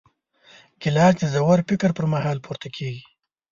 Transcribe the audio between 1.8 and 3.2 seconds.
پر مهال پورته کېږي.